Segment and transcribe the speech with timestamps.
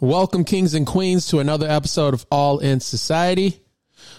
[0.00, 3.60] Welcome, kings and queens, to another episode of All in Society.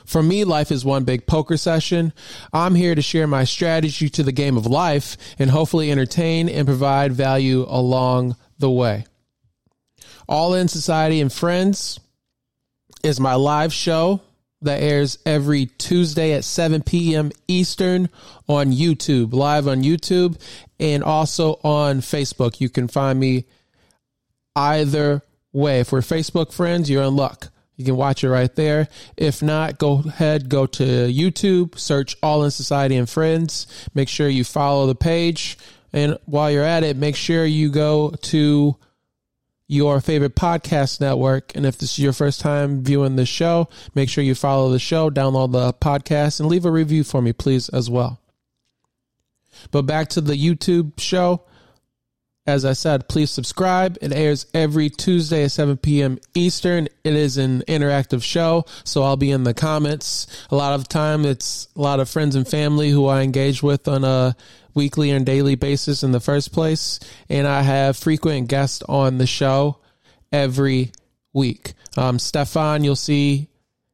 [0.06, 2.14] For me, life is one big poker session.
[2.54, 6.66] I'm here to share my strategy to the game of life and hopefully entertain and
[6.66, 9.06] provide value along the way.
[10.28, 12.00] All in Society and Friends
[13.04, 14.22] is my live show
[14.62, 17.32] that airs every Tuesday at 7 p.m.
[17.50, 18.10] Eastern
[18.48, 20.40] on YouTube, live on YouTube,
[20.80, 22.62] and also on Facebook.
[22.62, 23.46] You can find me
[24.56, 25.22] either
[25.54, 25.80] way.
[25.80, 27.50] If we're Facebook friends, you're in luck.
[27.76, 28.88] You can watch it right there.
[29.18, 33.66] If not, go ahead, go to YouTube, search All in Society and Friends.
[33.94, 35.58] Make sure you follow the page.
[35.92, 38.76] And while you're at it, make sure you go to
[39.68, 41.56] your favorite podcast network.
[41.56, 44.80] And if this is your first time viewing the show, make sure you follow the
[44.80, 48.20] show, download the podcast, and leave a review for me, please, as well.
[49.72, 51.44] But back to the YouTube show.
[52.46, 53.98] As I said, please subscribe.
[54.02, 56.20] It airs every Tuesday at 7 p.m.
[56.34, 56.90] Eastern.
[57.06, 60.28] It is an interactive show, so I'll be in the comments.
[60.52, 63.88] A lot of time, it's a lot of friends and family who I engage with
[63.88, 64.36] on a
[64.74, 67.00] weekly and daily basis in the first place.
[67.30, 69.80] And I have frequent guests on the show
[70.30, 70.92] every
[71.32, 71.76] week.
[71.96, 73.48] Um, Stefan, you'll see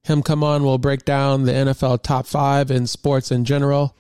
[0.04, 0.64] him come on.
[0.64, 3.96] We'll break down the NFL top five and sports in general.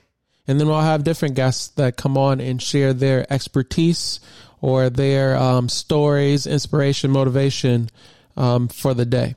[0.49, 4.19] And then we'll have different guests that come on and share their expertise
[4.61, 7.91] or their um, stories, inspiration, motivation
[8.35, 9.35] um, for the day.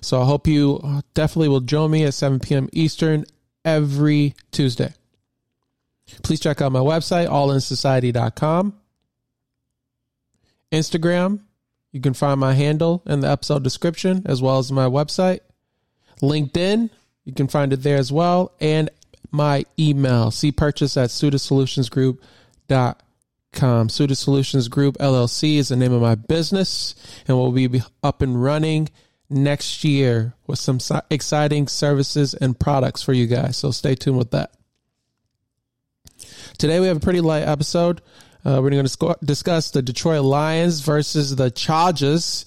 [0.00, 2.68] So I hope you definitely will join me at 7 p.m.
[2.72, 3.24] Eastern
[3.64, 4.92] every Tuesday.
[6.24, 8.74] Please check out my website, allinsociety.com.
[10.72, 11.42] Instagram,
[11.92, 15.42] you can find my handle in the episode description as well as my website.
[16.20, 16.90] LinkedIn,
[17.24, 18.50] you can find it there as well.
[18.60, 18.90] And
[19.32, 23.88] my email, cpurches at suitedsolutionsgroup.com.
[23.88, 26.94] Suited Solutions Group LLC is the name of my business,
[27.26, 28.88] and we'll be up and running
[29.28, 30.78] next year with some
[31.10, 33.56] exciting services and products for you guys.
[33.56, 34.52] So stay tuned with that.
[36.58, 38.00] Today we have a pretty light episode.
[38.44, 42.44] Uh, we're going to discuss the Detroit Lions versus the Chargers,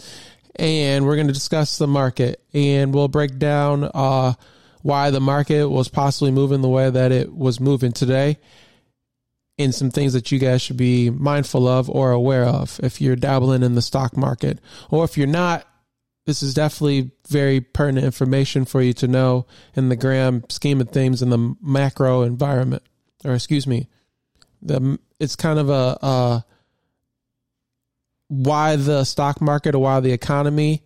[0.56, 4.34] and we're going to discuss the market, and we'll break down uh,
[4.86, 8.38] why the market was possibly moving the way that it was moving today,
[9.58, 13.16] and some things that you guys should be mindful of or aware of if you're
[13.16, 14.60] dabbling in the stock market,
[14.92, 15.68] or if you're not.
[16.28, 20.90] This is definitely very pertinent information for you to know in the grand scheme of
[20.90, 22.84] things in the macro environment,
[23.24, 23.88] or excuse me,
[24.62, 26.42] the it's kind of a uh,
[28.28, 30.84] why the stock market or why the economy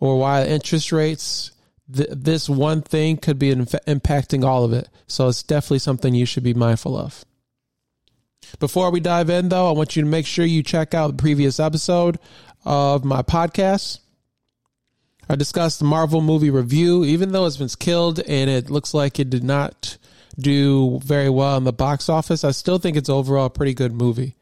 [0.00, 1.52] or why interest rates
[1.94, 6.14] th- this one thing could be inf- impacting all of it so it's definitely something
[6.14, 7.24] you should be mindful of
[8.58, 11.22] before we dive in though i want you to make sure you check out the
[11.22, 12.18] previous episode
[12.64, 14.00] of my podcast
[15.28, 19.18] i discussed the marvel movie review even though it's been killed and it looks like
[19.18, 19.98] it did not
[20.40, 23.92] do very well in the box office, I still think it's overall a pretty good
[23.92, 24.36] movie.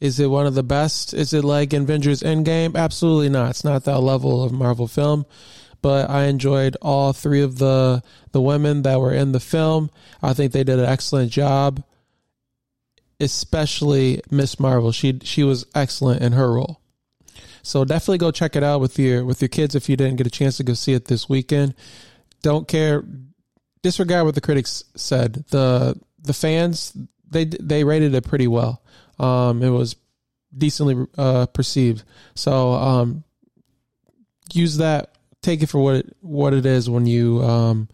[0.00, 1.12] Is it one of the best?
[1.12, 2.74] Is it like Avengers Endgame?
[2.74, 3.50] Absolutely not.
[3.50, 5.26] It's not that level of Marvel film,
[5.82, 8.02] but I enjoyed all three of the
[8.32, 9.90] the women that were in the film.
[10.22, 11.82] I think they did an excellent job.
[13.18, 14.92] Especially Miss Marvel.
[14.92, 16.80] She she was excellent in her role.
[17.62, 20.26] So definitely go check it out with your with your kids if you didn't get
[20.26, 21.74] a chance to go see it this weekend.
[22.42, 23.04] Don't care
[23.82, 25.44] disregard what the critics said.
[25.50, 26.96] the The fans
[27.30, 28.82] they they rated it pretty well.
[29.18, 29.96] Um, it was
[30.56, 32.04] decently uh, perceived.
[32.34, 33.24] So um,
[34.52, 35.14] use that.
[35.42, 37.88] Take it for what it what it is when you um,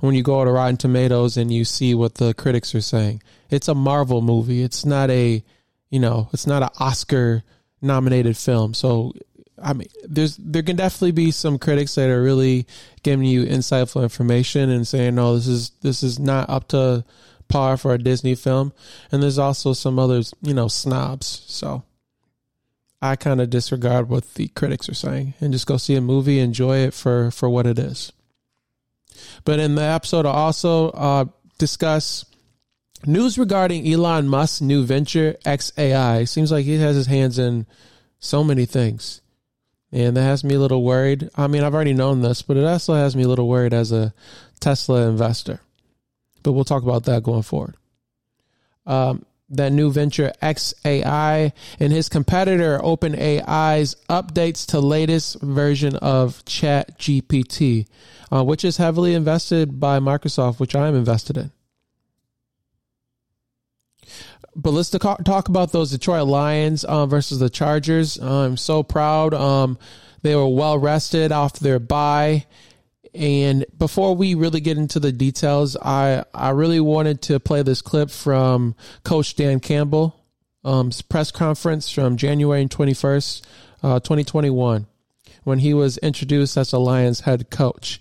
[0.00, 3.22] when you go to Rotten Tomatoes and you see what the critics are saying.
[3.50, 4.62] It's a Marvel movie.
[4.62, 5.42] It's not a
[5.90, 7.42] you know it's not an Oscar
[7.82, 8.74] nominated film.
[8.74, 9.12] So
[9.62, 12.66] I mean, there's there can definitely be some critics that are really
[13.02, 17.04] giving you insightful information and saying, "No, this is this is not up to
[17.48, 18.72] par for a Disney film,"
[19.10, 21.42] and there's also some others, you know, snobs.
[21.46, 21.82] So
[23.00, 26.40] I kind of disregard what the critics are saying and just go see a movie,
[26.40, 28.12] enjoy it for for what it is.
[29.44, 31.24] But in the episode, I also uh,
[31.58, 32.24] discuss
[33.06, 36.28] news regarding Elon Musk's new venture XAI.
[36.28, 37.66] Seems like he has his hands in
[38.18, 39.20] so many things
[39.92, 41.30] and that has me a little worried.
[41.34, 43.92] I mean, I've already known this, but it also has me a little worried as
[43.92, 44.12] a
[44.60, 45.60] Tesla investor.
[46.42, 47.76] But we'll talk about that going forward.
[48.86, 56.98] Um, that new venture XAI and his competitor OpenAI's updates to latest version of Chat
[56.98, 57.86] GPT,
[58.30, 61.50] uh, which is heavily invested by Microsoft, which I am invested in.
[64.58, 68.16] but let's talk, about those Detroit Lions uh, versus the Chargers.
[68.16, 69.32] I'm so proud.
[69.32, 69.78] Um,
[70.22, 72.44] they were well rested off their bye.
[73.14, 77.82] And before we really get into the details, I, I really wanted to play this
[77.82, 78.74] clip from
[79.04, 80.24] Coach Dan Campbell,
[80.64, 83.42] um, press conference from January 21st,
[83.82, 84.86] uh, 2021,
[85.44, 88.00] when he was introduced as the Lions head coach.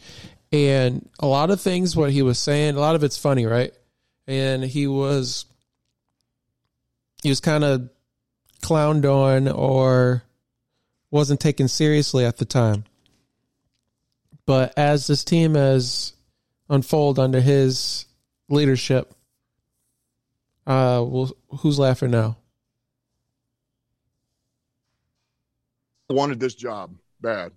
[0.51, 3.73] And a lot of things, what he was saying, a lot of it's funny, right?
[4.27, 5.45] And he was,
[7.23, 7.89] he was kind of
[8.61, 10.23] clowned on or
[11.11, 12.83] wasn't taken seriously at the time.
[14.47, 16.13] But as this team has
[16.69, 18.05] unfolded under his
[18.49, 19.13] leadership,
[20.65, 22.37] uh, well, who's laughing now?
[26.09, 27.51] I wanted this job bad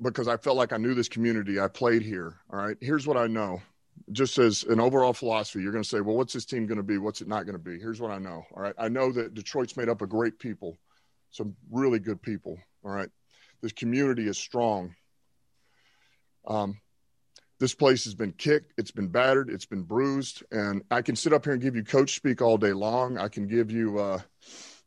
[0.00, 1.60] because I felt like I knew this community.
[1.60, 2.34] I played here.
[2.52, 2.76] All right.
[2.80, 3.62] Here's what I know.
[4.10, 6.82] Just as an overall philosophy, you're going to say, well, what's this team going to
[6.82, 6.98] be?
[6.98, 7.78] What's it not going to be?
[7.78, 8.44] Here's what I know.
[8.52, 8.74] All right.
[8.76, 10.76] I know that Detroit's made up of great people,
[11.30, 12.58] some really good people.
[12.84, 13.08] All right.
[13.62, 14.96] This community is strong.
[16.46, 16.80] Um,
[17.58, 21.32] this place has been kicked, it's been battered, it's been bruised, and I can sit
[21.32, 23.18] up here and give you coach speak all day long.
[23.18, 24.18] I can give you, uh,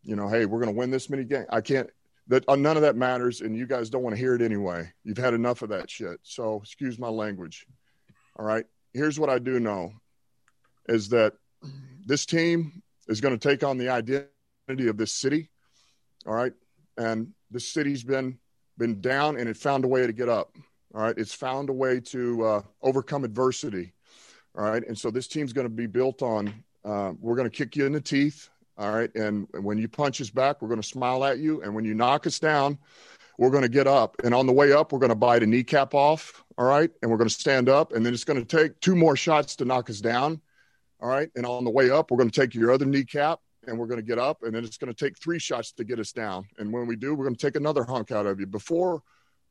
[0.03, 1.45] you know, hey, we're going to win this many games.
[1.49, 1.89] I can't.
[2.27, 4.91] That uh, none of that matters, and you guys don't want to hear it anyway.
[5.03, 6.19] You've had enough of that shit.
[6.23, 7.65] So excuse my language.
[8.35, 8.65] All right.
[8.93, 9.93] Here's what I do know:
[10.89, 11.33] is that
[12.05, 15.49] this team is going to take on the identity of this city.
[16.25, 16.53] All right,
[16.97, 18.39] and this city's been
[18.77, 20.51] been down, and it found a way to get up.
[20.95, 21.17] All right.
[21.17, 23.91] It's found a way to uh, overcome adversity.
[24.57, 24.81] All right.
[24.87, 26.53] And so this team's going to be built on
[26.85, 28.49] uh, we're going to kick you in the teeth.
[28.77, 29.13] All right.
[29.13, 31.61] And when you punch us back, we're going to smile at you.
[31.63, 32.77] And when you knock us down,
[33.37, 34.15] we're going to get up.
[34.23, 36.45] And on the way up, we're going to bite a kneecap off.
[36.57, 36.89] All right.
[37.01, 37.91] And we're going to stand up.
[37.91, 40.39] And then it's going to take two more shots to knock us down.
[41.01, 41.29] All right.
[41.35, 43.99] And on the way up, we're going to take your other kneecap and we're going
[43.99, 44.43] to get up.
[44.43, 46.45] And then it's going to take three shots to get us down.
[46.57, 48.45] And when we do, we're going to take another hunk out of you.
[48.45, 49.03] Before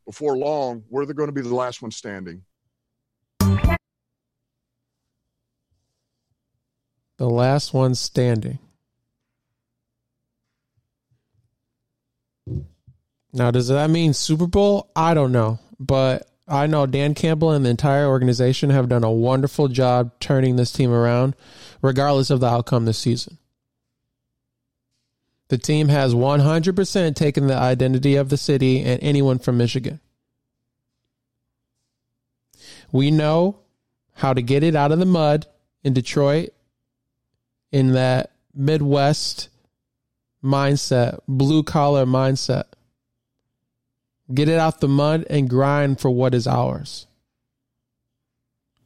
[0.05, 2.43] before long, we're going to be the last one standing.
[7.17, 8.59] The last one standing.
[13.33, 14.91] Now, does that mean Super Bowl?
[14.95, 15.59] I don't know.
[15.79, 20.56] But I know Dan Campbell and the entire organization have done a wonderful job turning
[20.56, 21.35] this team around,
[21.83, 23.39] regardless of the outcome this season.
[25.49, 30.00] The team has 100% taken the identity of the city and anyone from Michigan.
[32.91, 33.61] We know
[34.14, 35.46] how to get it out of the mud
[35.82, 36.50] in Detroit
[37.73, 39.49] in that Midwest
[40.43, 42.64] mindset, blue collar mindset.
[44.32, 47.06] Get it out of the mud and grind for what is ours.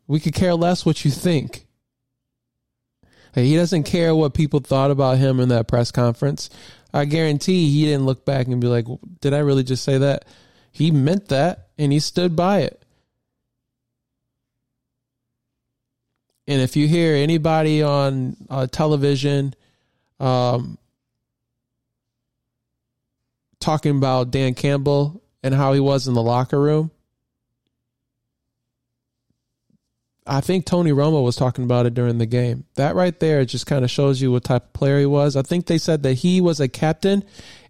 [0.07, 1.68] We could care less what you think.
[3.45, 6.51] He doesn't care what people thought about him in that press conference.
[6.93, 8.87] I guarantee he didn't look back and be like,
[9.21, 10.25] "Did I really just say that?"
[10.73, 12.83] He meant that, and he stood by it.
[16.47, 19.55] And if you hear anybody on uh, television
[20.19, 20.79] um,
[23.61, 26.91] talking about Dan Campbell and how he was in the locker room,
[30.29, 32.65] I think Tony Romo was talking about it during the game.
[32.75, 35.37] That right there just kind of shows you what type of player he was.
[35.37, 37.25] I think they said that he was a captain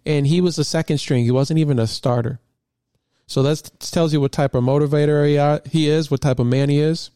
[0.05, 1.23] and he was a second string.
[1.23, 2.39] He wasn't even a starter.
[3.27, 6.67] So that tells you what type of motivator he he is, what type of man
[6.67, 7.11] he is.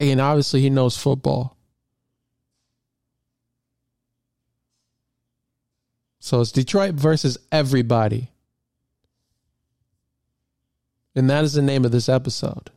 [0.00, 1.58] And obviously, he knows football.
[6.20, 8.29] So it's Detroit versus everybody.
[11.14, 12.70] And that is the name of this episode.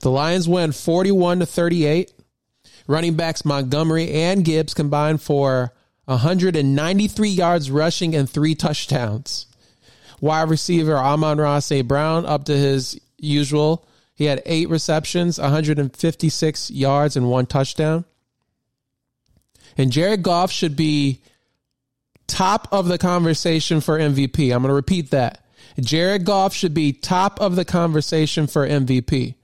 [0.00, 2.12] The Lions win 41 to 38.
[2.86, 5.72] Running backs Montgomery and Gibbs combined for
[6.06, 9.46] 193 yards rushing and three touchdowns.
[10.20, 11.86] Wide receiver Amon-Ra St.
[11.86, 13.86] Brown up to his usual.
[14.14, 18.04] He had eight receptions, 156 yards, and one touchdown.
[19.76, 21.20] And Jared Goff should be
[22.30, 24.54] top of the conversation for MVP.
[24.54, 25.44] I'm going to repeat that.
[25.78, 29.34] Jared Goff should be top of the conversation for MVP.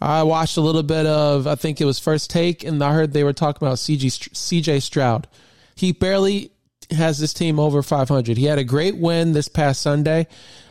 [0.00, 3.12] I watched a little bit of, I think it was First Take, and I heard
[3.12, 5.28] they were talking about CG, CJ Stroud.
[5.74, 6.50] He barely
[6.90, 8.36] has this team over 500.
[8.36, 10.26] He had a great win this past Sunday,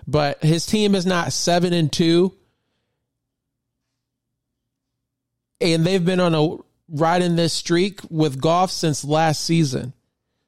[0.08, 2.34] but his team is not 7 and 2.
[5.62, 6.58] And they've been on a
[6.90, 9.94] riding this streak with Goff since last season.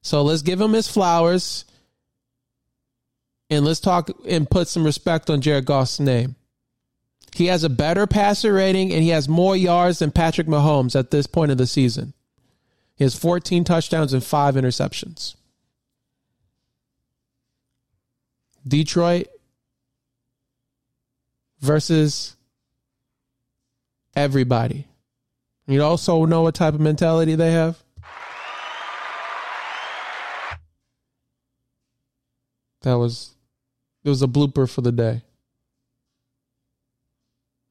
[0.02, 1.66] So let's give him his flowers
[3.50, 6.36] and let's talk and put some respect on Jared Goff's name.
[7.34, 11.12] He has a better passer rating and he has more yards than Patrick Mahomes at
[11.12, 12.14] this point of the season.
[12.96, 15.36] He has 14 touchdowns and five interceptions.
[18.68, 19.28] Detroit
[21.60, 22.36] versus
[24.16, 24.88] everybody.
[25.68, 27.82] You also know what type of mentality they have?
[32.82, 33.36] That was
[34.04, 35.24] it was a blooper for the day.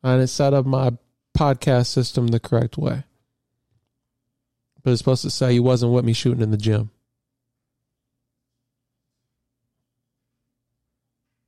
[0.02, 0.92] I didn't set up my
[1.36, 3.04] podcast system the correct way.
[4.82, 6.90] But it's supposed to say he wasn't with me shooting in the gym.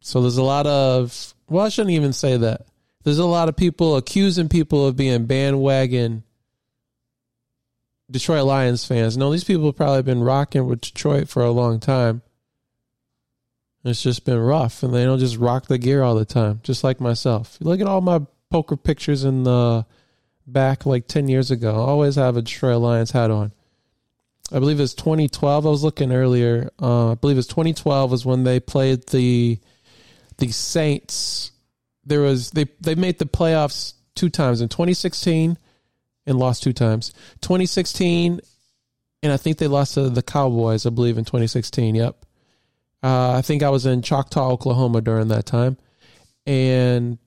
[0.01, 2.67] So there's a lot of well, I shouldn't even say that.
[3.05, 6.25] There's a lot of people accusing people of being bandwagon
[8.11, 9.17] Detroit Lions fans.
[9.17, 12.23] No, these people have probably been rocking with Detroit for a long time.
[13.85, 16.85] It's just been rough, and they don't just rock the gear all the time, just
[16.85, 17.59] like myself.
[17.61, 18.21] Look at all my
[18.51, 19.85] poker pictures in the
[20.47, 21.73] back like 10 years ago.
[21.73, 23.53] I always have a Detroit Lions hat on.
[24.53, 25.67] I believe it's 2012.
[25.67, 26.71] I was looking earlier.
[26.81, 29.59] Uh, I believe it's 2012 was when they played the
[30.39, 31.53] the Saints.
[32.05, 35.57] There was they they made the playoffs two times in 2016
[36.27, 37.13] and lost two times.
[37.41, 38.41] 2016
[39.23, 40.85] and I think they lost to the Cowboys.
[40.85, 41.95] I believe in 2016.
[41.95, 42.27] Yep.
[43.03, 45.77] Uh, I think I was in Choctaw, Oklahoma during that time,
[46.47, 47.19] and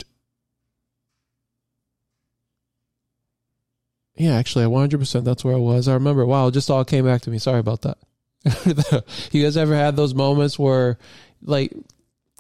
[4.16, 5.88] yeah, actually, 100 percent that's where I was.
[5.88, 6.26] I remember.
[6.26, 7.38] Wow, it just all came back to me.
[7.38, 7.98] Sorry about that.
[9.32, 10.98] you guys ever had those moments where,
[11.42, 11.74] like,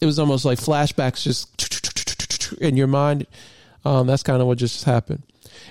[0.01, 3.27] it was almost like flashbacks, just in your mind?
[3.83, 5.23] Um, that's kind of what just happened.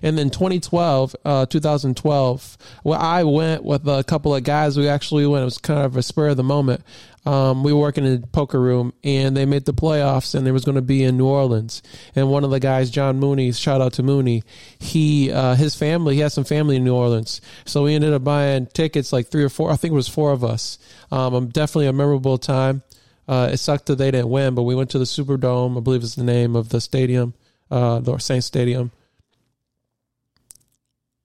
[0.03, 4.77] And then 2012, uh, 2012, well, I went with a couple of guys.
[4.77, 5.43] We actually went.
[5.43, 6.83] It was kind of a spur of the moment.
[7.27, 10.53] Um, we were working in a poker room, and they made the playoffs, and they
[10.53, 11.83] was going to be in New Orleans.
[12.15, 14.43] And one of the guys, John Mooney, shout out to Mooney.
[14.79, 18.25] He, uh, his family, he has some family in New Orleans, so we ended up
[18.25, 19.71] buying tickets, like three or four.
[19.71, 20.79] I think it was four of us.
[21.11, 22.83] Um, definitely a memorable time.
[23.27, 25.79] Uh, it sucked that they didn't win, but we went to the Superdome.
[25.79, 27.33] I believe is the name of the stadium,
[27.71, 28.93] uh, the Saints Stadium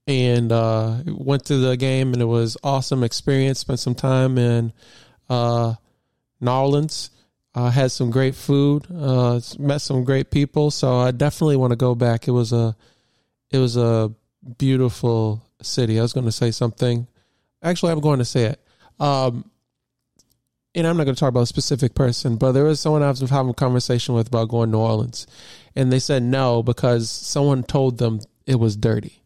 [0.10, 3.60] and uh, went to the game and it was awesome experience.
[3.60, 4.74] Spent some time in
[5.30, 5.76] uh,
[6.40, 7.12] New Orleans.
[7.56, 8.86] Uh, had some great food.
[8.94, 10.72] Uh, met some great people.
[10.72, 12.28] So I definitely want to go back.
[12.28, 12.76] It was a
[13.52, 14.14] it was a
[14.58, 16.00] beautiful city.
[16.00, 17.08] I was going to say something.
[17.64, 18.60] Actually, I'm going to say it.
[19.00, 19.50] Um,
[20.76, 23.10] and I'm not going to talk about a specific person, but there was someone I
[23.10, 25.26] was having a conversation with about going to New Orleans,
[25.76, 29.19] and they said no because someone told them it was dirty.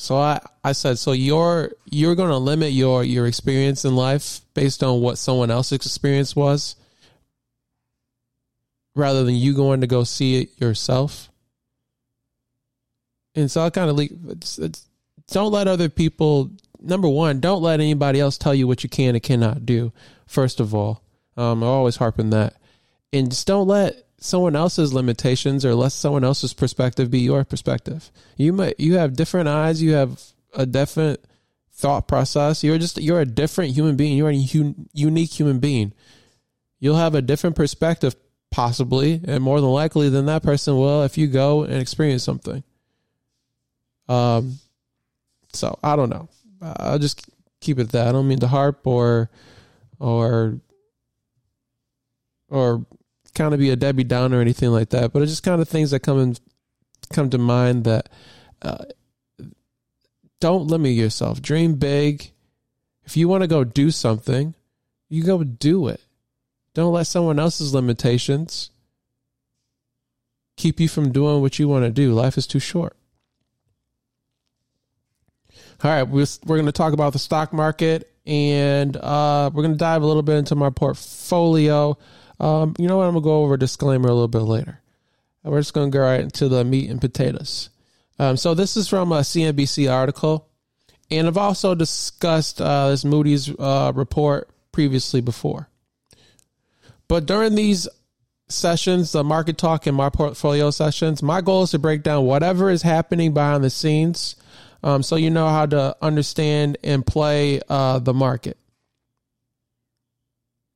[0.00, 4.40] So I, I said, so you're you're going to limit your your experience in life
[4.54, 6.74] based on what someone else's experience was,
[8.94, 11.28] rather than you going to go see it yourself.
[13.34, 14.88] And so I kind of it's, it's,
[15.28, 16.50] don't let other people.
[16.80, 19.92] Number one, don't let anybody else tell you what you can and cannot do.
[20.24, 21.02] First of all,
[21.36, 22.54] um, I always harping that,
[23.12, 28.10] and just don't let someone else's limitations or let someone else's perspective be your perspective.
[28.36, 30.20] You might you have different eyes, you have
[30.54, 31.20] a different
[31.72, 32.62] thought process.
[32.62, 34.16] You're just you're a different human being.
[34.16, 35.92] You're a un, unique human being.
[36.78, 38.14] You'll have a different perspective
[38.50, 42.62] possibly and more than likely than that person will if you go and experience something.
[44.08, 44.58] Um
[45.52, 46.28] so I don't know.
[46.60, 47.26] I'll just
[47.60, 48.08] keep it that.
[48.08, 49.30] I don't mean to harp or
[49.98, 50.60] or
[52.48, 52.84] or
[53.34, 55.68] kind of be a Debbie Downer or anything like that, but it's just kind of
[55.68, 56.36] things that come in,
[57.12, 58.08] come to mind that
[58.62, 58.84] uh,
[60.40, 61.40] don't limit yourself.
[61.40, 62.32] Dream big.
[63.04, 64.54] If you want to go do something,
[65.08, 66.00] you go do it.
[66.74, 68.70] Don't let someone else's limitations
[70.56, 72.12] keep you from doing what you want to do.
[72.12, 72.96] Life is too short.
[75.82, 79.78] All right, we're, going to talk about the stock market and uh, we're going to
[79.78, 81.96] dive a little bit into my portfolio.
[82.40, 83.04] Um, you know what?
[83.04, 84.80] I'm gonna go over a disclaimer a little bit later.
[85.44, 87.68] We're just gonna go right into the meat and potatoes.
[88.18, 90.48] Um, so this is from a CNBC article,
[91.10, 95.68] and I've also discussed uh, this Moody's uh, report previously before.
[97.08, 97.88] But during these
[98.48, 102.70] sessions, the market talk and my portfolio sessions, my goal is to break down whatever
[102.70, 104.36] is happening behind the scenes,
[104.82, 108.56] um, so you know how to understand and play uh, the market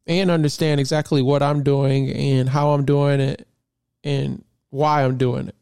[0.06, 3.46] and understand exactly what I'm doing and how I'm doing it
[4.02, 5.54] and why I'm doing it.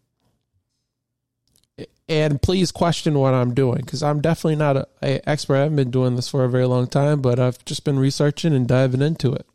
[2.09, 5.57] And please question what I'm doing because I'm definitely not a expert.
[5.57, 8.55] I haven't been doing this for a very long time, but I've just been researching
[8.55, 9.47] and diving into it.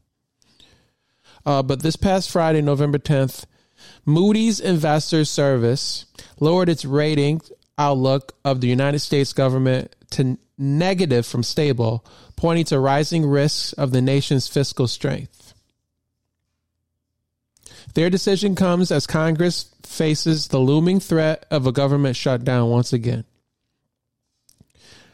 [1.46, 3.46] Uh, but this past Friday, November 10th,
[4.06, 6.06] Moody's Investors Service
[6.40, 7.42] lowered its rating
[7.78, 12.06] outlook of the United States government to negative from stable,
[12.36, 15.54] pointing to rising risks of the nation's fiscal strength.
[17.94, 23.26] Their decision comes as Congress faces the looming threat of a government shutdown once again.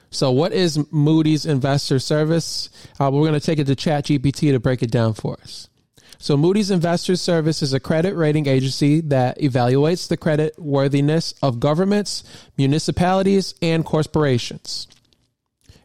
[0.10, 2.70] So, what is Moody's Investor Service?
[3.00, 5.70] Uh, we're going to take it to ChatGPT to break it down for us.
[6.18, 11.60] So, Moody's Investor Service is a credit rating agency that evaluates the credit worthiness of
[11.60, 12.24] governments,
[12.58, 14.88] municipalities, and corporations.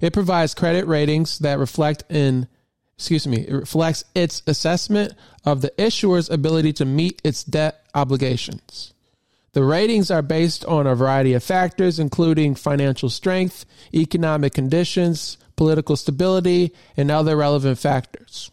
[0.00, 2.48] It provides credit ratings that reflect in
[2.98, 8.92] excuse me, it reflects its assessment of the issuer's ability to meet its debt obligations.
[9.52, 15.96] The ratings are based on a variety of factors, including financial strength, economic conditions, political
[15.96, 18.50] stability, and other relevant factors.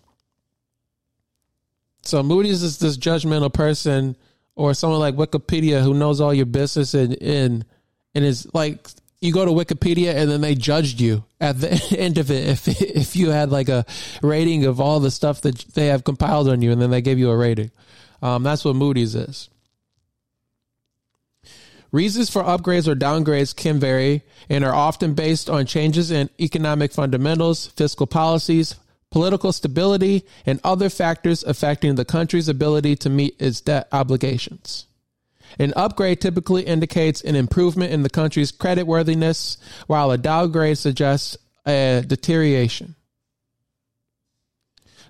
[2.06, 4.16] So Moody's is this judgmental person
[4.56, 7.66] or someone like Wikipedia who knows all your business and and,
[8.14, 8.88] and is like
[9.22, 12.68] you go to Wikipedia and then they judged you at the end of it if
[12.68, 13.86] if you had like a
[14.22, 17.20] rating of all the stuff that they have compiled on you and then they gave
[17.20, 17.72] you a rating.
[18.22, 19.50] Um, that's what Moody's is.
[21.92, 26.92] Reasons for upgrades or downgrades can vary and are often based on changes in economic
[26.92, 28.76] fundamentals, fiscal policies,
[29.12, 34.88] political stability, and other factors affecting the country's ability to meet its debt obligations.
[35.58, 39.58] An upgrade typically indicates an improvement in the country's creditworthiness,
[39.88, 42.96] while a downgrade suggests a deterioration.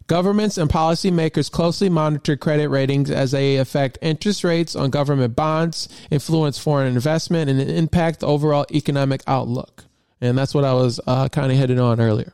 [0.07, 5.89] Governments and policymakers closely monitor credit ratings as they affect interest rates on government bonds,
[6.11, 9.85] influence foreign investment, and impact the overall economic outlook.
[10.21, 12.33] And that's what I was uh, kind of hitting on earlier.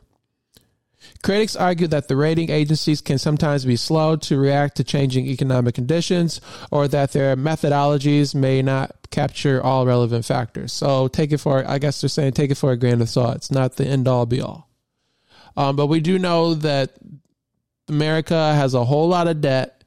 [1.22, 5.74] Critics argue that the rating agencies can sometimes be slow to react to changing economic
[5.74, 6.40] conditions
[6.72, 10.72] or that their methodologies may not capture all relevant factors.
[10.72, 13.36] So take it for, I guess they're saying, take it for a grain of salt.
[13.36, 14.68] It's not the end all be all.
[15.56, 16.90] Um, but we do know that
[17.88, 19.84] America has a whole lot of debt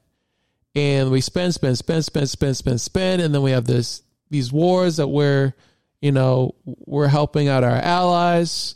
[0.74, 3.20] and we spend, spend, spend, spend, spend, spend, spend.
[3.20, 5.52] And then we have this, these wars that we're,
[6.00, 8.74] you know, we're helping out our allies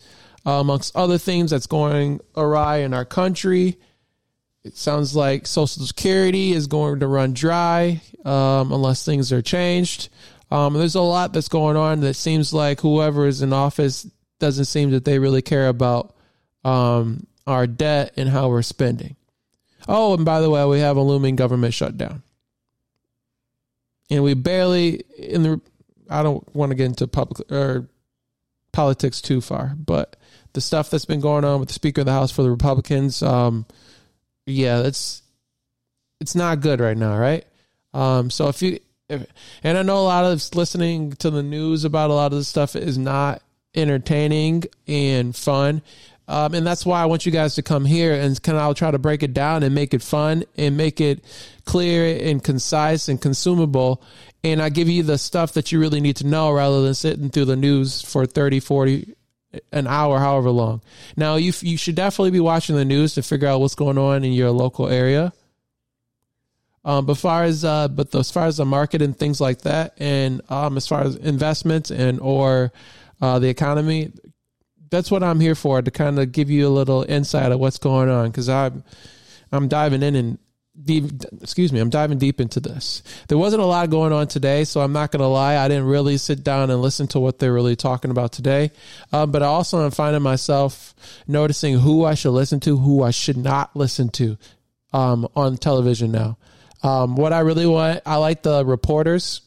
[0.50, 3.78] uh, amongst other things that's going awry in our country.
[4.64, 10.08] It sounds like Social Security is going to run dry um, unless things are changed.
[10.50, 14.08] Um, there's a lot that's going on that seems like whoever is in office
[14.40, 16.16] doesn't seem that they really care about
[16.64, 19.14] um, our debt and how we're spending.
[19.86, 22.24] Oh, and by the way, we have a looming government shutdown.
[24.10, 25.60] And we barely in the
[26.08, 27.88] I don't want to get into public or
[28.72, 30.16] politics too far, but
[30.52, 33.22] the stuff that's been going on with the Speaker of the House for the Republicans,
[33.22, 33.66] um,
[34.46, 35.22] yeah, it's
[36.20, 37.44] it's not good right now, right?
[37.94, 39.26] Um, so if you if,
[39.62, 42.48] and I know a lot of listening to the news about a lot of this
[42.48, 43.42] stuff is not
[43.74, 45.82] entertaining and fun.
[46.28, 48.92] Um, and that's why I want you guys to come here and kind of try
[48.92, 51.24] to break it down and make it fun and make it
[51.64, 54.00] clear and concise and consumable.
[54.44, 57.30] And I give you the stuff that you really need to know rather than sitting
[57.30, 59.14] through the news for 30, 40,
[59.72, 60.82] an hour, however long.
[61.16, 64.24] Now you you should definitely be watching the news to figure out what's going on
[64.24, 65.32] in your local area.
[66.84, 69.94] Um, but far as uh, but as far as the market and things like that,
[69.98, 72.72] and um, as far as investments and or
[73.20, 74.12] uh, the economy,
[74.90, 77.78] that's what I'm here for to kind of give you a little insight of what's
[77.78, 78.82] going on because I'm
[79.52, 80.38] I'm diving in and
[80.80, 81.04] deep,
[81.40, 83.02] excuse me, I'm diving deep into this.
[83.28, 85.56] There wasn't a lot going on today, so I'm not going to lie.
[85.56, 88.70] I didn't really sit down and listen to what they're really talking about today.
[89.12, 90.94] Um, but I also am finding myself
[91.26, 94.38] noticing who I should listen to, who I should not listen to
[94.92, 96.38] um, on television now.
[96.82, 99.42] Um, what I really want, I like the reporters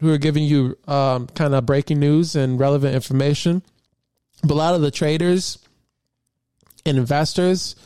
[0.00, 3.62] who are giving you um, kind of breaking news and relevant information.
[4.42, 5.58] But a lot of the traders
[6.84, 7.76] and investors,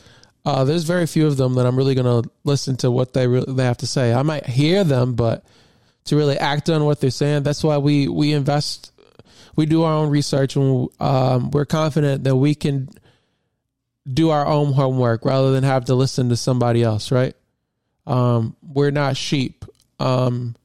[0.43, 3.27] uh, there's very few of them that I'm really going to listen to what they
[3.27, 4.13] really, they have to say.
[4.13, 5.45] I might hear them, but
[6.05, 8.91] to really act on what they're saying, that's why we we invest,
[9.55, 12.89] we do our own research, and um, we're confident that we can
[14.11, 17.11] do our own homework rather than have to listen to somebody else.
[17.11, 17.35] Right?
[18.07, 19.63] Um, we're not sheep.
[19.99, 20.55] Um,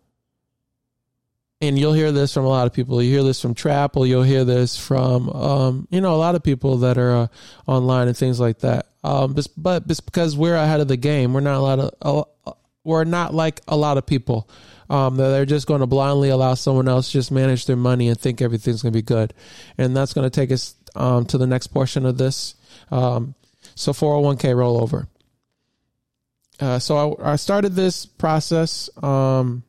[1.61, 3.03] and you'll hear this from a lot of people.
[3.03, 6.35] You hear this from Trap, or you'll hear this from um, you know a lot
[6.35, 7.27] of people that are uh,
[7.67, 8.87] online and things like that.
[9.07, 11.33] Um, but, but because we're ahead of the game.
[11.33, 14.51] We're not a lot of uh, we're not like a lot of people.
[14.91, 18.43] Um, they're just going to blindly allow someone else just manage their money and think
[18.43, 19.33] everything's going to be good,
[19.79, 22.57] and that's going to take us um, to the next portion of this.
[22.91, 23.35] Um,
[23.77, 25.07] so 401k rollover.
[26.61, 29.65] uh, so I, I, started this process um,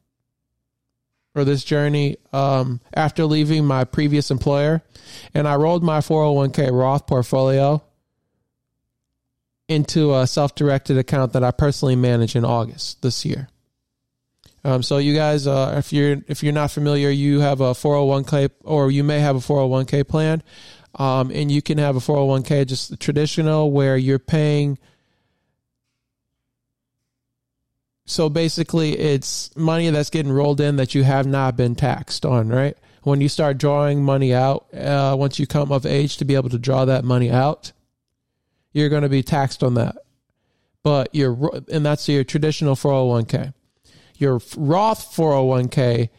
[1.36, 4.84] or this journey um, after leaving my previous employer,
[5.34, 7.84] and I rolled my 401k Roth portfolio
[9.68, 13.50] into a self-directed account that I personally manage in August this year.
[14.64, 18.50] Um, so you guys, uh, if you're if you're not familiar, you have a 401k
[18.64, 20.44] or you may have a 401k plan,
[20.96, 24.78] um, and you can have a 401k just traditional where you're paying.
[28.06, 32.50] So basically, it's money that's getting rolled in that you have not been taxed on,
[32.50, 32.78] right?
[33.04, 36.50] When you start drawing money out, uh, once you come of age to be able
[36.50, 37.72] to draw that money out,
[38.78, 39.98] you're going to be taxed on that.
[40.84, 41.36] But you're,
[41.72, 43.54] and that's your traditional 401k.
[44.18, 46.10] Your Roth 401k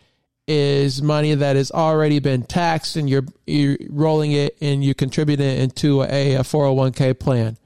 [0.49, 5.41] is money that has already been taxed and you're, you're rolling it and you contribute
[5.41, 7.57] it into a, a 401k plan.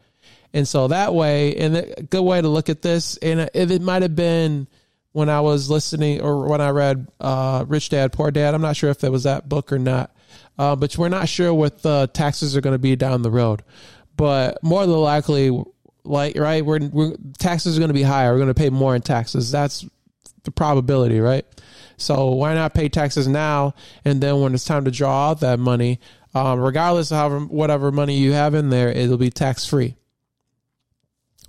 [0.53, 3.81] And so that way, and a good way to look at this, and if it
[3.81, 4.69] might have been
[5.13, 8.77] when I was listening or when I read uh, Rich Dad Poor Dad, I'm not
[8.77, 10.15] sure if that was that book or not,
[10.59, 13.63] uh, but we're not sure what the taxes are going to be down the road
[14.17, 15.51] but more than likely,
[16.05, 18.33] like right, we're, we're taxes are going to be higher.
[18.33, 19.51] We're going to pay more in taxes.
[19.51, 19.87] That's
[20.45, 21.47] the probability, right?
[21.97, 25.59] So why not pay taxes now, and then when it's time to draw out that
[25.59, 26.01] money,
[26.35, 29.95] um, regardless of however, whatever money you have in there, it'll be tax free.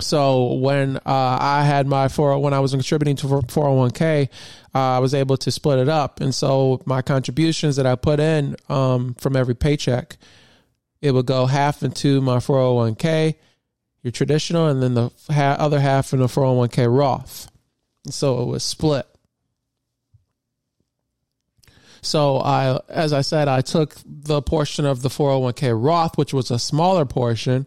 [0.02, 4.30] So when uh, I had my four, when I was contributing to 401k,
[4.74, 8.20] uh, I was able to split it up, and so my contributions that I put
[8.20, 10.18] in um, from every paycheck
[11.04, 13.36] it would go half into my 401k,
[14.04, 17.52] your traditional, and then the other half in the 401k Roth.
[18.06, 19.06] And So it was split.
[22.02, 26.50] So I, as I said, I took the portion of the 401k Roth, which was
[26.50, 27.66] a smaller portion,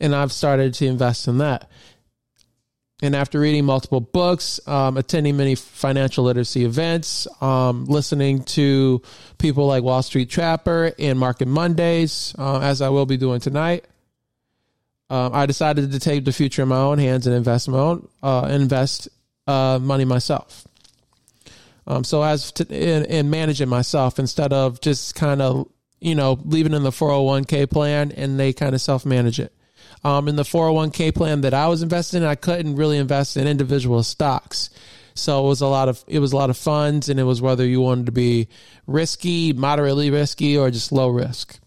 [0.00, 1.70] and I've started to invest in that.
[3.02, 9.02] And after reading multiple books, um, attending many financial literacy events, um, listening to
[9.38, 13.84] people like Wall Street Trapper and Market Mondays, uh, as I will be doing tonight,
[15.10, 18.08] um, I decided to take the future in my own hands and invest my own
[18.22, 19.08] uh, invest
[19.46, 20.66] uh, money myself.
[21.86, 25.68] Um, so as to, in, in managing myself instead of just kind of
[26.00, 29.52] you know leaving in the 401k plan and they kind of self manage it.
[30.04, 33.48] Um, in the 401k plan that I was invested in, I couldn't really invest in
[33.48, 34.68] individual stocks.
[35.14, 37.40] So it was a lot of it was a lot of funds, and it was
[37.40, 38.48] whether you wanted to be
[38.86, 41.58] risky, moderately risky, or just low risk.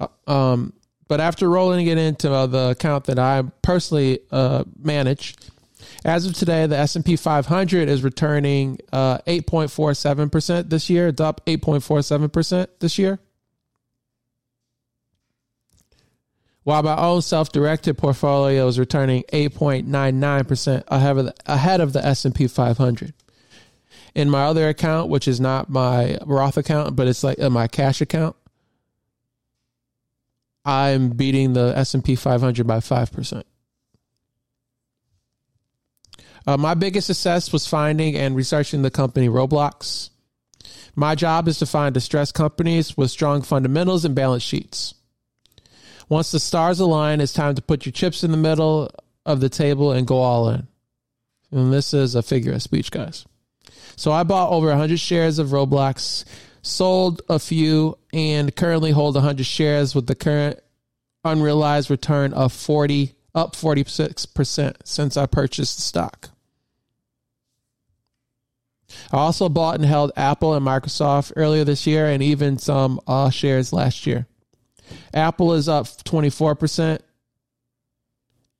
[0.00, 0.72] Uh, um,
[1.08, 5.34] but after rolling it into the account that I personally uh, manage,
[6.04, 10.88] as of today, the S and P 500 is returning uh, 8.47 uh, percent this
[10.88, 11.08] year.
[11.08, 13.18] It's up 8.47 percent this year.
[16.64, 22.46] While my own self-directed portfolio is returning 8.99% ahead of the, ahead of the S&P
[22.46, 23.14] 500.
[24.14, 27.68] In my other account, which is not my Roth account, but it's like uh, my
[27.68, 28.36] cash account,
[30.64, 33.42] I'm beating the S&P 500 by 5%.
[36.46, 40.10] Uh, my biggest success was finding and researching the company Roblox.
[40.96, 44.94] My job is to find distressed companies with strong fundamentals and balance sheets.
[46.10, 48.90] Once the stars align, it's time to put your chips in the middle
[49.24, 50.66] of the table and go all in.
[51.52, 53.24] And this is a figure of speech, guys.
[53.94, 56.24] So I bought over 100 shares of Roblox,
[56.62, 60.58] sold a few, and currently hold 100 shares with the current
[61.24, 66.30] unrealized return of 40 up 46% since I purchased the stock.
[69.12, 73.30] I also bought and held Apple and Microsoft earlier this year and even some uh,
[73.30, 74.26] shares last year.
[75.12, 77.00] Apple is up 24%,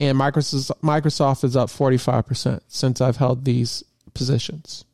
[0.00, 4.84] and Microsoft, is up 45% since I've held these positions.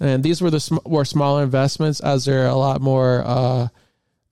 [0.00, 3.68] And these were the were smaller investments as they're a lot more, uh,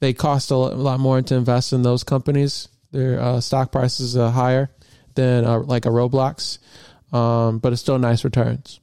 [0.00, 2.68] they cost a lot more to invest in those companies.
[2.92, 4.70] Their uh, stock prices are higher
[5.14, 6.58] than uh, like a Roblox,
[7.12, 8.80] um, but it's still nice returns.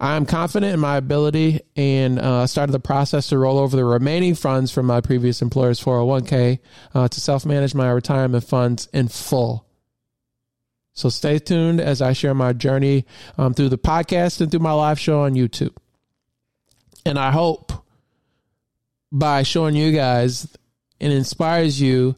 [0.00, 4.34] I'm confident in my ability and uh, started the process to roll over the remaining
[4.34, 6.58] funds from my previous employer's 401k
[6.94, 9.66] uh, to self manage my retirement funds in full.
[10.92, 13.04] So stay tuned as I share my journey
[13.36, 15.74] um, through the podcast and through my live show on YouTube.
[17.04, 17.72] And I hope
[19.10, 20.56] by showing you guys
[21.00, 22.16] it inspires you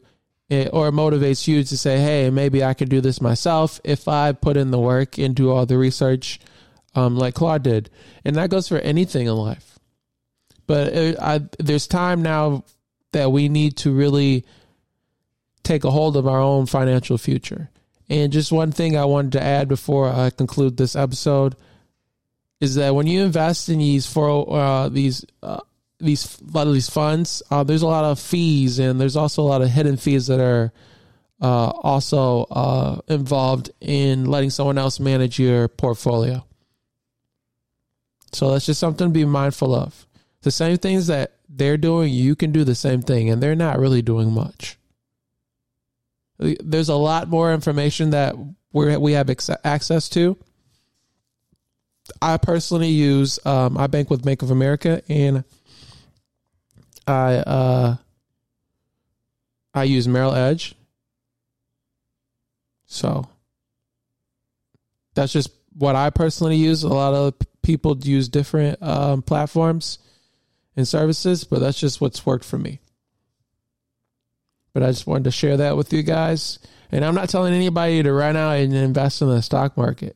[0.49, 4.31] eh, or motivates you to say, hey, maybe I could do this myself if I
[4.31, 6.39] put in the work and do all the research
[6.95, 7.89] um, like Claude did,
[8.25, 9.77] and that goes for anything in life.
[10.65, 12.65] But it, I, there's time now
[13.13, 14.45] that we need to really
[15.63, 17.69] take a hold of our own financial future.
[18.09, 21.55] And just one thing I wanted to add before I conclude this episode
[22.59, 25.61] is that when you invest in these for uh, these uh,
[25.99, 29.41] these a lot of these funds, uh, there's a lot of fees and there's also
[29.41, 30.71] a lot of hidden fees that are
[31.41, 36.46] uh, also uh, involved in letting someone else manage your portfolio.
[38.31, 40.05] So that's just something to be mindful of.
[40.41, 43.79] The same things that they're doing, you can do the same thing, and they're not
[43.79, 44.77] really doing much.
[46.39, 48.35] There's a lot more information that
[48.71, 49.29] we we have
[49.63, 50.37] access to.
[52.21, 55.43] I personally use um, I bank with Bank of America, and
[57.07, 57.95] I uh,
[59.73, 60.75] I use Merrill Edge.
[62.85, 63.27] So
[65.13, 66.83] that's just what I personally use.
[66.83, 67.33] A lot of
[67.67, 69.99] people use different um, platforms
[70.77, 72.79] and services, but that's just what's worked for me.
[74.73, 76.59] But I just wanted to share that with you guys.
[76.93, 80.15] And I'm not telling anybody to run out and invest in the stock market.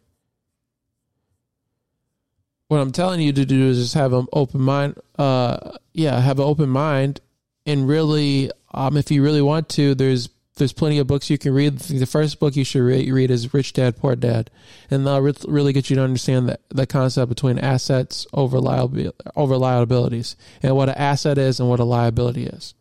[2.69, 4.95] What I'm telling you to do is just have an open mind.
[5.19, 7.19] Uh, yeah, have an open mind,
[7.65, 10.29] and really, um, if you really want to, there's
[10.61, 11.79] there's plenty of books you can read.
[11.79, 14.51] The first book you should read, read is Rich Dad Poor Dad,
[14.91, 19.57] and that'll really get you to understand the, the concept between assets over, liabil- over
[19.57, 22.75] liabilities and what an asset is and what a liability is.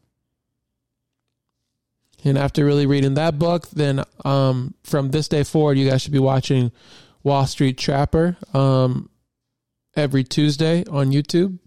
[2.22, 6.12] And after really reading that book, then um, from this day forward, you guys should
[6.12, 6.72] be watching
[7.22, 9.08] Wall Street Trapper um,
[9.96, 11.58] every Tuesday on YouTube.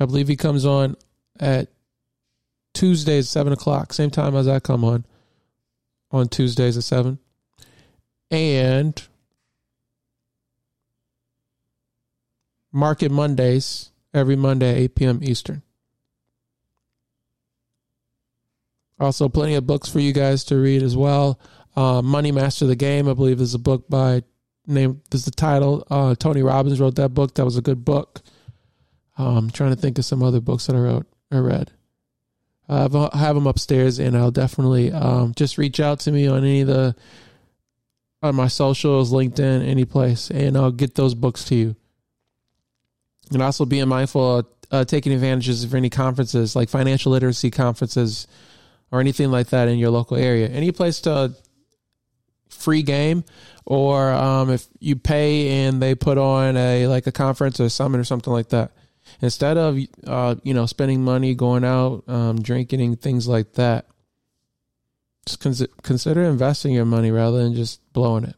[0.00, 0.96] I believe he comes on
[1.38, 1.68] at
[2.74, 5.04] Tuesdays, seven o'clock, same time as I come on
[6.10, 7.18] on Tuesdays at seven,
[8.30, 9.02] and
[12.72, 15.20] Market Mondays every Monday, at eight p.m.
[15.22, 15.62] Eastern.
[18.98, 21.40] Also, plenty of books for you guys to read as well.
[21.74, 24.22] Uh, Money Master the Game, I believe, is a book by
[24.66, 25.00] name.
[25.12, 25.86] Is the title?
[25.90, 27.34] Uh, Tony Robbins wrote that book.
[27.34, 28.20] That was a good book.
[29.16, 31.72] Um, I'm trying to think of some other books that I wrote or read.
[32.70, 36.28] I have, I have them upstairs, and I'll definitely um, just reach out to me
[36.28, 36.94] on any of the
[38.22, 41.76] on my socials, LinkedIn, any place, and I'll get those books to you.
[43.32, 48.28] And also being mindful of uh, taking advantages of any conferences, like financial literacy conferences
[48.92, 50.48] or anything like that in your local area.
[50.48, 51.34] Any place to
[52.50, 53.24] free game,
[53.64, 57.98] or um, if you pay and they put on a like a conference or summit
[57.98, 58.70] or something like that
[59.20, 63.86] instead of uh, you know spending money going out um, drinking things like that
[65.26, 68.36] just cons- consider investing your money rather than just blowing it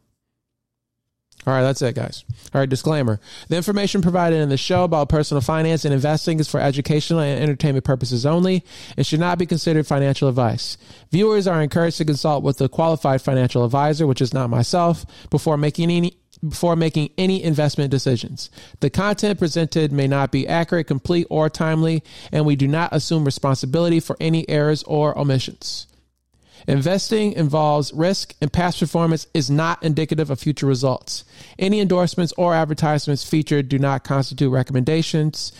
[1.44, 2.24] all right, that's it, guys.
[2.54, 3.18] All right, disclaimer.
[3.48, 7.42] The information provided in the show about personal finance and investing is for educational and
[7.42, 8.64] entertainment purposes only
[8.96, 10.76] and should not be considered financial advice.
[11.10, 15.56] Viewers are encouraged to consult with a qualified financial advisor, which is not myself, before
[15.56, 18.50] making any before making any investment decisions.
[18.80, 22.02] The content presented may not be accurate, complete, or timely,
[22.32, 25.86] and we do not assume responsibility for any errors or omissions.
[26.68, 31.24] Investing involves risk, and past performance is not indicative of future results.
[31.58, 35.52] Any endorsements or advertisements featured do not constitute recommendations.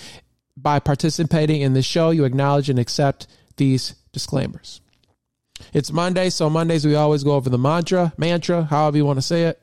[0.56, 4.80] By participating in the show, you acknowledge and accept these disclaimers.
[5.72, 9.22] It's Monday, so Mondays we always go over the mantra, mantra, however you want to
[9.22, 9.60] say it.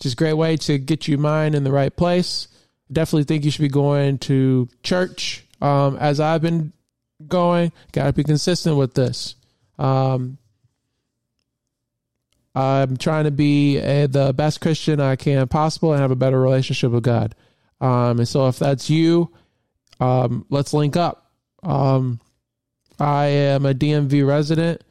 [0.00, 2.48] Just a great way to get your mind in the right place.
[2.90, 6.72] Definitely think you should be going to church um, as I've been
[7.26, 7.72] going.
[7.92, 9.34] Got to be consistent with this.
[9.78, 10.38] Um,
[12.54, 16.40] I'm trying to be a, the best Christian I can possible and have a better
[16.40, 17.34] relationship with God.
[17.80, 19.32] Um, and so if that's you,
[20.00, 21.30] um, let's link up.
[21.62, 22.20] Um,
[22.98, 24.82] I am a DMV resident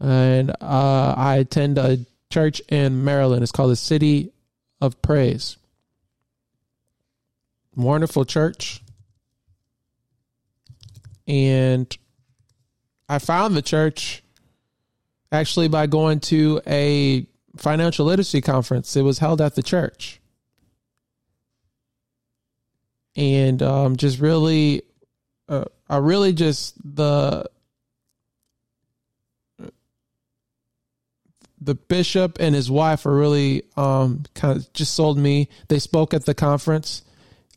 [0.00, 1.98] and uh, I attend a
[2.30, 3.42] church in Maryland.
[3.42, 4.32] It's called the City
[4.80, 5.56] of Praise.
[7.76, 8.82] Wonderful church.
[11.26, 11.96] And
[13.08, 14.22] I found the church
[15.32, 18.96] actually by going to a financial literacy conference.
[18.96, 20.20] It was held at the church.
[23.16, 24.82] And um, just really,
[25.48, 27.48] uh, I really just the
[31.60, 35.48] the bishop and his wife are really um, kind of just sold me.
[35.68, 37.02] They spoke at the conference.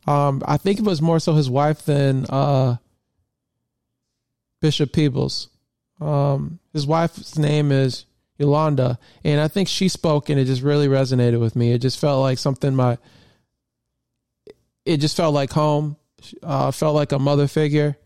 [0.06, 2.78] Um, I think it was more so his wife than uh,
[4.62, 5.50] Bishop Peebles.
[6.02, 8.06] Um, his wife's name is
[8.38, 11.72] Yolanda, and I think she spoke, and it just really resonated with me.
[11.72, 12.98] It just felt like something my.
[14.86, 15.96] It just felt like home.
[16.42, 17.98] Uh, felt like a mother figure,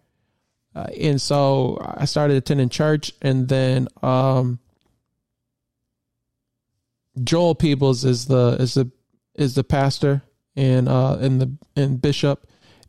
[0.75, 4.59] uh, and so I started attending church, and then um,
[7.23, 8.91] Joel Peebles is the is the
[9.35, 10.23] is the pastor
[10.55, 12.47] and uh and the and bishop,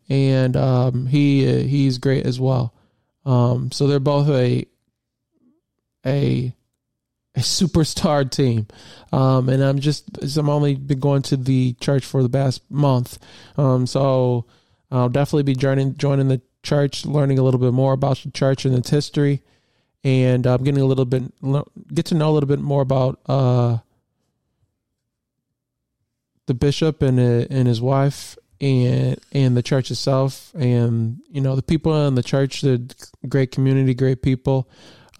[0.09, 2.75] and um he he's great as well.
[3.25, 4.67] Um, so they're both a
[6.07, 6.55] a
[7.35, 8.67] a superstar team.
[9.13, 10.05] Um, and I'm just
[10.37, 13.19] I'm only been going to the church for the past month.
[13.57, 14.47] Um, so
[14.91, 18.65] I'll definitely be joining joining the church, learning a little bit more about the church
[18.65, 19.43] and its history,
[20.05, 21.23] and I'm uh, getting a little bit
[21.95, 23.79] get to know a little bit more about uh,
[26.49, 31.55] the bishop and uh, and his wife and and the church itself and you know
[31.55, 32.93] the people in the church the
[33.29, 34.69] great community great people.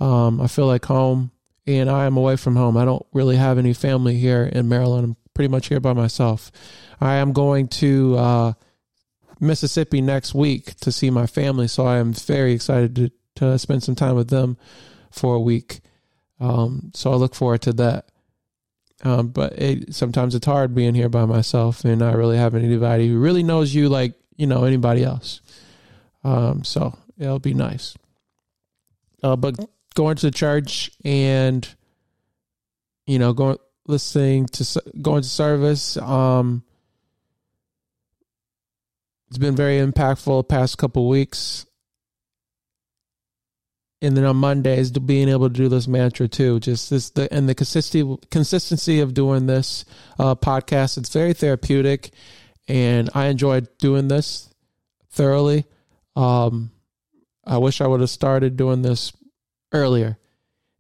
[0.01, 1.31] Um, i feel like home
[1.67, 2.77] and i am away from home.
[2.77, 5.05] I don't really have any family here in maryland.
[5.05, 6.51] I'm pretty much here by myself.
[7.01, 8.53] I am going to uh,
[9.39, 13.85] mississippi next week to see my family so i am very excited to, to spend
[13.85, 14.57] some time with them
[15.13, 15.81] for a week.
[16.41, 18.08] Um, so i look forward to that
[19.05, 23.09] um, but it, sometimes it's hard being here by myself and not really having anybody
[23.09, 25.41] who really knows you like you know anybody else.
[26.25, 27.97] Um, so it'll be nice.
[29.23, 29.59] Uh, but
[29.95, 31.69] going to the church and
[33.07, 36.63] you know going listening to going to service um
[39.27, 41.67] it's been very impactful past couple weeks
[44.01, 46.61] and then on Mondays being able to do this mantra too.
[46.61, 49.85] Just this the and the consistency consistency of doing this
[50.19, 50.99] uh, podcast.
[50.99, 52.11] It's very therapeutic,
[52.69, 54.53] and I enjoy doing this
[55.11, 55.65] thoroughly.
[56.15, 56.71] Um,
[57.45, 59.13] I wish I would have started doing this
[59.73, 60.19] earlier.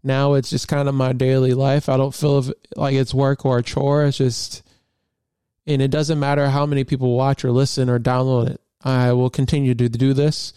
[0.02, 1.88] Now it's just kind of my daily life.
[1.88, 2.44] I don't feel
[2.76, 4.04] like it's work or a chore.
[4.04, 4.62] It's just,
[5.66, 8.60] and it doesn't matter how many people watch or listen or download it.
[8.82, 10.52] I will continue to do this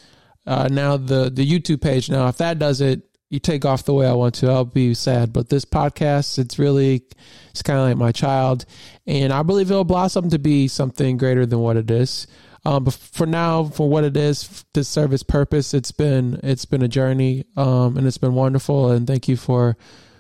[0.46, 2.10] uh, now the the YouTube page.
[2.10, 4.94] Now, if that does it, you take off the way I want to, I'll be
[4.94, 5.32] sad.
[5.32, 7.04] But this podcast, it's really
[7.50, 8.66] it's kind of like my child,
[9.08, 12.28] and I believe it'll blossom to be something greater than what it is.
[12.64, 16.66] Um, but for now, for what it is to serve its purpose, it's been it's
[16.66, 18.92] been a journey, um, and it's been wonderful.
[18.92, 19.78] And thank you for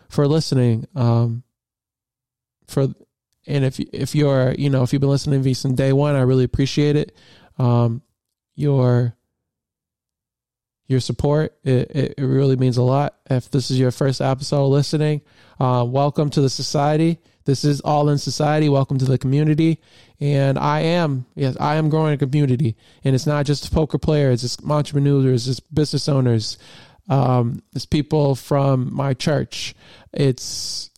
[0.09, 0.87] for listening.
[0.95, 1.43] Um,
[2.67, 2.87] for
[3.45, 6.15] and if if you're you know if you've been listening to me since day one,
[6.15, 7.15] I really appreciate it.
[7.59, 8.01] Um,
[8.55, 9.15] your
[10.91, 11.57] your support.
[11.63, 13.15] It, it, really means a lot.
[13.29, 15.21] If this is your first episode listening,
[15.59, 17.19] uh, welcome to the society.
[17.45, 18.69] This is All in Society.
[18.69, 19.79] Welcome to the community.
[20.19, 22.75] And I am, yes, I am growing a community.
[23.03, 26.57] And it's not just poker players, it's entrepreneurs, it's business owners,
[27.09, 29.73] um, it's people from my church.
[30.13, 30.89] It's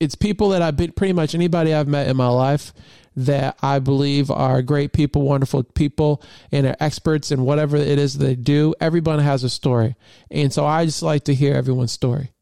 [0.00, 2.74] it's people that I've been pretty much anybody I've met in my life
[3.16, 8.18] that I believe are great people, wonderful people, and are experts in whatever it is
[8.18, 8.74] they do.
[8.80, 9.94] Everyone has a story.
[10.30, 12.32] And so I just like to hear everyone's story.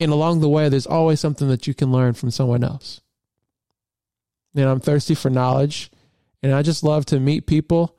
[0.00, 3.00] And along the way, there's always something that you can learn from someone else.
[4.54, 5.90] And I'm thirsty for knowledge.
[6.42, 7.96] And I just love to meet people.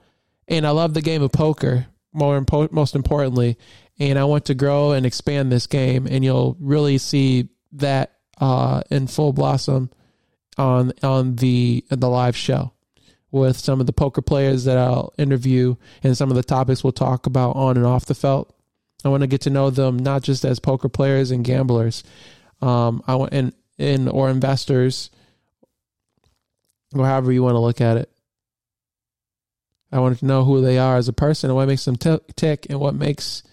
[0.48, 3.58] And I love the game of poker, more impo- most importantly.
[4.00, 6.08] And I want to grow and expand this game.
[6.08, 9.90] And you'll really see that uh, in full blossom
[10.58, 12.72] on on the the live show
[13.32, 16.94] with some of the poker players that I'll interview and some of the topics we'll
[16.94, 18.56] talk about on and off the felt.
[19.04, 22.04] I want to get to know them not just as poker players and gamblers,
[22.62, 25.12] um, I want and and or investors,
[26.94, 28.10] or however you want to look at it.
[29.92, 32.20] I want to know who they are as a person and what makes them t-
[32.36, 33.44] tick and what makes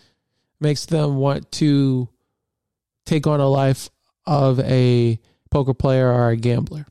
[0.61, 2.09] makes them want to
[3.05, 3.91] take on a life
[4.27, 5.19] of a
[5.51, 6.87] poker player or a gambler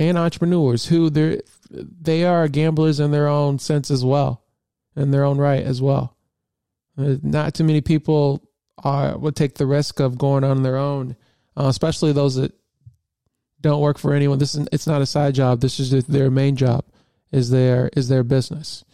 [0.00, 4.42] and entrepreneurs who they they are gamblers in their own sense as well,
[4.96, 6.16] in their own right as well.
[6.98, 8.42] Uh, not too many people
[8.82, 11.16] are would take the risk of going on their own,
[11.56, 12.52] uh, especially those that
[13.60, 14.38] don't work for anyone.
[14.38, 15.60] This is it's not a side job.
[15.60, 16.84] This is their main job.
[17.30, 18.84] Is their is their business.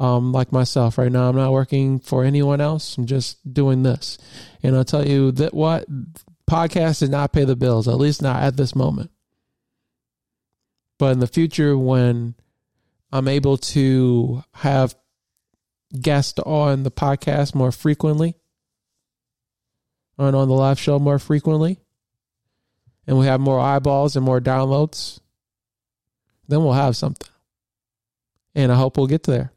[0.00, 2.96] Um, like myself right now, I'm not working for anyone else.
[2.96, 4.18] I'm just doing this,
[4.62, 5.86] and I'll tell you that what
[6.50, 9.10] podcast did not pay the bills, at least not at this moment.
[11.00, 12.34] But in the future, when
[13.10, 14.94] I'm able to have
[15.98, 18.34] guests on the podcast more frequently
[20.18, 21.78] and on the live show more frequently,
[23.06, 25.20] and we have more eyeballs and more downloads,
[26.48, 27.30] then we'll have something.
[28.54, 29.54] And I hope we'll get there.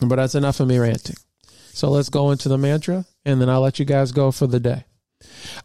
[0.00, 1.16] But that's enough of me ranting.
[1.74, 4.58] So let's go into the mantra, and then I'll let you guys go for the
[4.58, 4.86] day.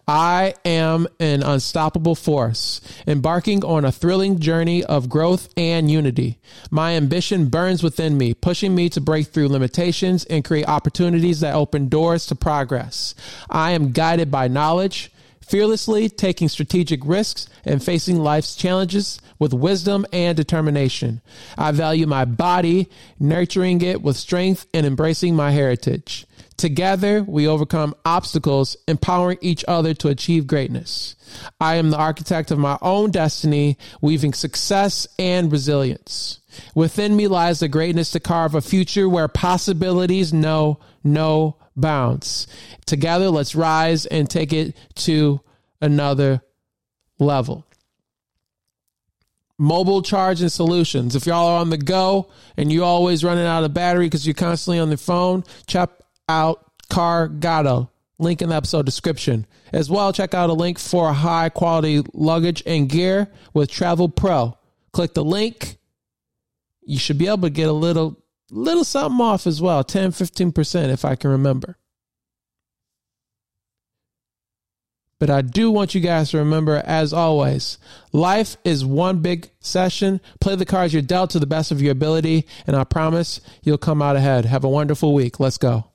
[0.08, 6.38] I am an unstoppable force, embarking on a thrilling journey of growth and unity.
[6.70, 11.56] My ambition burns within me, pushing me to break through limitations and create opportunities that
[11.56, 13.16] open doors to progress.
[13.50, 15.12] I am guided by knowledge,
[15.48, 21.22] fearlessly taking strategic risks and facing life's challenges with wisdom and determination.
[21.58, 22.90] I value my body,
[23.20, 26.26] nurturing it with strength and embracing my heritage.
[26.58, 31.16] Together, we overcome obstacles, empowering each other to achieve greatness.
[31.60, 36.40] I am the architect of my own destiny, weaving success and resilience.
[36.74, 42.48] Within me lies the greatness to carve a future where possibilities know no bounds.
[42.86, 45.42] Together, let's rise and take it to
[45.82, 46.42] another
[47.20, 47.66] level.
[49.58, 51.16] Mobile charging solutions.
[51.16, 54.34] If y'all are on the go and you always running out of battery because you're
[54.34, 55.90] constantly on the phone, check
[56.28, 57.90] out Cargado.
[58.18, 59.46] Link in the episode description.
[59.74, 64.58] As well, check out a link for high quality luggage and gear with Travel Pro.
[64.94, 65.78] Click the link.
[66.82, 68.22] You should be able to get a little
[68.56, 71.78] little something off as well 10 15% if I can remember.
[75.18, 77.78] But I do want you guys to remember, as always,
[78.12, 80.20] life is one big session.
[80.42, 83.78] Play the cards you're dealt to the best of your ability, and I promise you'll
[83.78, 84.44] come out ahead.
[84.44, 85.40] Have a wonderful week.
[85.40, 85.86] Let's go.